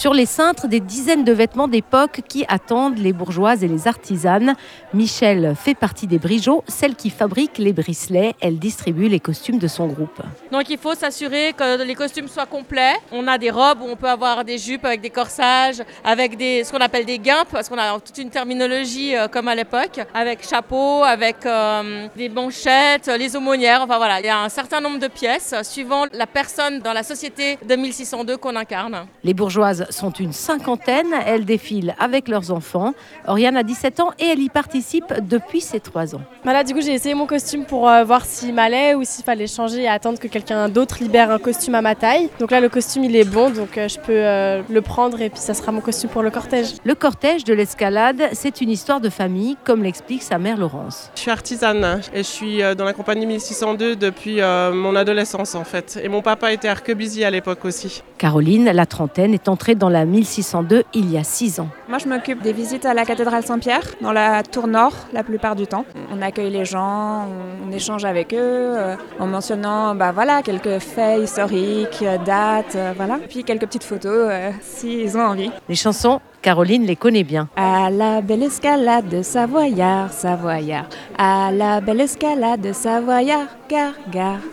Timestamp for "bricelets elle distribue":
7.74-9.08